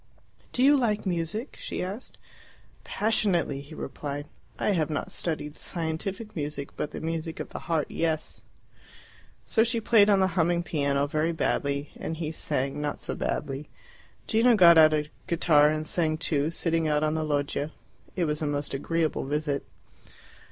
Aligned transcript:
"Do 0.51 0.63
you 0.63 0.75
like 0.77 1.05
music?" 1.05 1.57
she 1.59 1.83
asked. 1.83 2.17
"Passionately," 2.83 3.61
he 3.61 3.75
replied. 3.75 4.25
"I 4.57 4.71
have 4.71 4.89
not 4.89 5.11
studied 5.11 5.55
scientific 5.55 6.35
music, 6.35 6.75
but 6.75 6.89
the 6.89 6.99
music 6.99 7.39
of 7.39 7.49
the 7.49 7.59
heart, 7.69 7.85
yes." 7.87 8.41
So 9.45 9.63
she 9.63 9.79
played 9.79 10.09
on 10.09 10.19
the 10.19 10.25
humming 10.33 10.63
piano 10.63 11.05
very 11.05 11.33
badly, 11.33 11.91
and 11.95 12.17
he 12.17 12.31
sang, 12.31 12.81
not 12.81 12.99
so 12.99 13.13
badly. 13.13 13.69
Gino 14.25 14.55
got 14.55 14.75
out 14.75 14.91
a 14.91 15.07
guitar 15.27 15.69
and 15.69 15.85
sang 15.85 16.17
too, 16.17 16.49
sitting 16.49 16.87
out 16.87 17.03
on 17.03 17.13
the 17.13 17.23
loggia. 17.23 17.71
It 18.15 18.25
was 18.25 18.41
a 18.41 18.47
most 18.47 18.73
agreeable 18.73 19.25
visit. 19.25 19.67